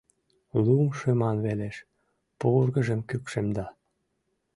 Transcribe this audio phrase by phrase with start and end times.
[0.63, 1.77] Лум шыман велеш,
[2.39, 3.65] пургыжым кӱкшемда.